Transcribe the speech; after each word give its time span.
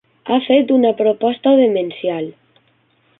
Ha 0.29 0.37
fet 0.45 0.71
una 0.75 0.93
proposta 1.01 1.53
demencial. 1.59 2.29